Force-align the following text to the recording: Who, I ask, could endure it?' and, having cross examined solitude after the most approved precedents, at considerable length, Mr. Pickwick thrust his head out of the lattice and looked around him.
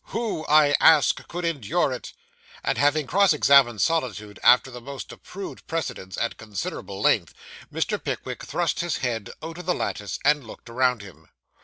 Who, 0.05 0.47
I 0.47 0.75
ask, 0.79 1.27
could 1.27 1.45
endure 1.45 1.93
it?' 1.93 2.11
and, 2.63 2.75
having 2.79 3.05
cross 3.05 3.33
examined 3.33 3.81
solitude 3.83 4.39
after 4.41 4.71
the 4.71 4.81
most 4.81 5.11
approved 5.11 5.67
precedents, 5.67 6.17
at 6.17 6.37
considerable 6.37 6.99
length, 7.01 7.35
Mr. 7.71 8.03
Pickwick 8.03 8.41
thrust 8.43 8.79
his 8.79 8.97
head 9.05 9.29
out 9.43 9.59
of 9.59 9.67
the 9.67 9.75
lattice 9.75 10.17
and 10.25 10.43
looked 10.47 10.71
around 10.71 11.03
him. 11.03 11.27